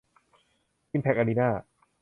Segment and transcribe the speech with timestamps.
[0.91, 1.49] อิมแพ็คอารีน่า